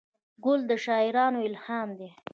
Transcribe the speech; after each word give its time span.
ګل 0.43 0.61
د 0.69 0.71
شاعرانو 0.85 1.39
الهام 1.47 1.89
دی. 1.99 2.09